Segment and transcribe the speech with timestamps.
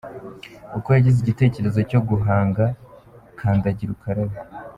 [0.77, 2.63] Uko yagize igitekerezo cyo guhanga
[3.39, 4.35] kandagira ukarabe.